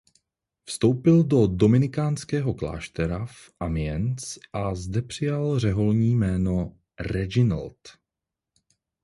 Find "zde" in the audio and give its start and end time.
4.75-5.01